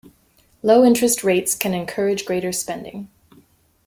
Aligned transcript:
Low-interest 0.63 1.23
rates 1.23 1.53
can 1.53 1.75
encourage 1.75 2.25
greater 2.25 2.51
spending. 2.51 3.07